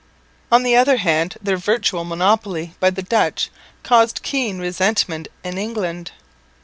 [0.51, 3.51] On the other hand their virtual monopoly by the Dutch
[3.83, 6.09] caused keen resentment in England.